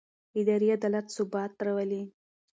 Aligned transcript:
اداري 0.39 0.67
عدالت 0.75 1.05
ثبات 1.17 1.51
راولي 1.65 2.03